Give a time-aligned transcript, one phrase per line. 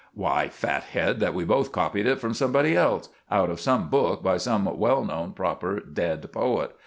[0.15, 4.37] "Why, fathead, that we both coppied it from somebody else out of some book by
[4.37, 6.75] some well known proper dead poet.